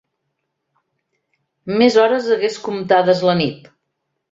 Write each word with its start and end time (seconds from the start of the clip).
Més 1.83 1.99
hores 2.05 2.31
hagués 2.39 2.59
comptades 2.69 3.25
la 3.31 3.39
nit 3.45 3.73